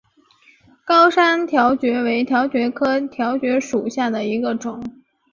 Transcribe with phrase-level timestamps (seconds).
[0.83, 4.81] 高山条蕨为条蕨科条蕨属下的一个种。